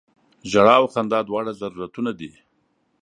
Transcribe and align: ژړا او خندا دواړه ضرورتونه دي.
ژړا 0.51 0.75
او 0.81 0.85
خندا 0.93 1.19
دواړه 1.29 1.51
ضرورتونه 1.61 2.11
دي. 2.19 2.31